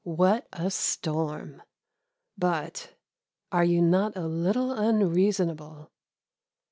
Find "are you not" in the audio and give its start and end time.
3.51-4.17